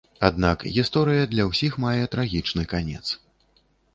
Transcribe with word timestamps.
Аднак, 0.27 0.63
гісторыя 0.77 1.27
для 1.33 1.43
ўсіх 1.51 1.77
мае 1.85 2.03
трагічны 2.15 2.63
канец. 2.75 3.05